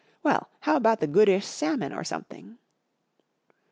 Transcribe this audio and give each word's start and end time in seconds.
Well, 0.23 0.49
how 0.61 0.77
about 0.77 0.99
the 0.99 1.05
goodish 1.05 1.45
salmon 1.45 1.93
or 1.93 2.03
something 2.03 2.57